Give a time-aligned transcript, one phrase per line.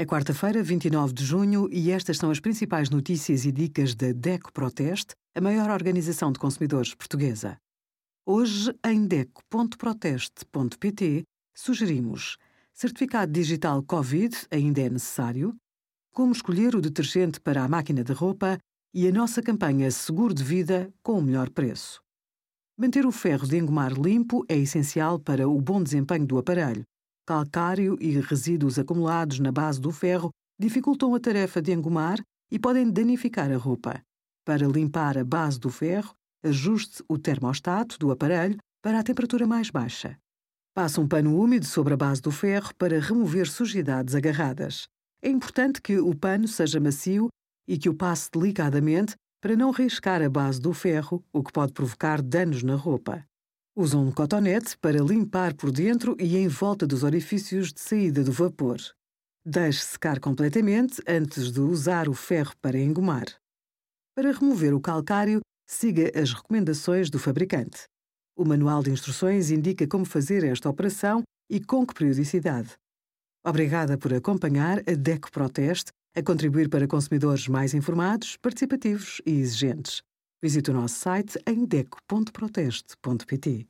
[0.00, 4.52] É quarta-feira, 29 de junho, e estas são as principais notícias e dicas da DECO
[4.52, 7.58] Proteste, a maior organização de consumidores portuguesa.
[8.24, 12.38] Hoje, em DECO.proteste.pt, sugerimos
[12.72, 15.56] certificado digital Covid ainda é necessário,
[16.14, 18.56] como escolher o detergente para a máquina de roupa
[18.94, 22.00] e a nossa campanha Seguro de Vida com o melhor preço.
[22.78, 26.84] Manter o ferro de engomar limpo é essencial para o bom desempenho do aparelho
[27.28, 32.18] calcário e resíduos acumulados na base do ferro dificultam a tarefa de engomar
[32.50, 34.02] e podem danificar a roupa.
[34.46, 39.68] Para limpar a base do ferro, ajuste o termostato do aparelho para a temperatura mais
[39.68, 40.16] baixa.
[40.74, 44.88] Passe um pano úmido sobre a base do ferro para remover sujidades agarradas.
[45.20, 47.28] É importante que o pano seja macio
[47.68, 51.74] e que o passe delicadamente para não riscar a base do ferro, o que pode
[51.74, 53.22] provocar danos na roupa.
[53.80, 58.32] Use um cotonete para limpar por dentro e em volta dos orifícios de saída do
[58.32, 58.78] vapor.
[59.46, 63.26] Deixe secar completamente antes de usar o ferro para engomar.
[64.16, 67.84] Para remover o calcário, siga as recomendações do fabricante.
[68.36, 72.74] O manual de instruções indica como fazer esta operação e com que periodicidade.
[73.46, 80.02] Obrigada por acompanhar a DECO Proteste a contribuir para consumidores mais informados, participativos e exigentes.
[80.40, 83.66] Visite o nosso site em deco.proteste.pt.